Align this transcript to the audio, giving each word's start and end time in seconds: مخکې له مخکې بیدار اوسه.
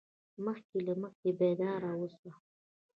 مخکې 0.45 0.77
له 0.87 0.93
مخکې 1.01 1.29
بیدار 1.39 1.81
اوسه. 1.93 2.29